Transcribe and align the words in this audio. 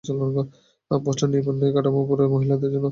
প্রশ্ন 0.91 1.23
নিয়মের 1.31 1.55
নয়, 1.55 1.73
কামাঠিপুরার 1.75 2.31
মহিলাদের 2.33 2.59
জীবনের। 2.63 2.79